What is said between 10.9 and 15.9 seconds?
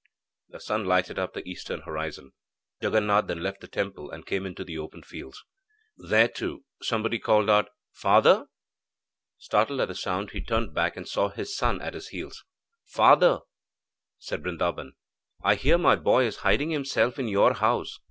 and saw his son at his heels. 'Father,' said Brindaban, 'I hear